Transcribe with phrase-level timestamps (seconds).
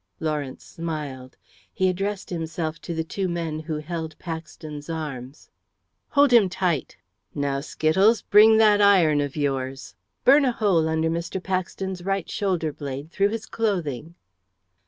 [0.19, 1.37] Lawrence smiled.
[1.71, 5.51] He addressed himself to the two men who held Paxton's arms.
[6.09, 6.97] "Hold him tight.
[7.35, 9.93] Now, Skittles, bring that iron of yours.
[10.25, 11.37] Burn a hole under Mr.
[11.39, 14.15] Paxton's right shoulder blade, through his clothing."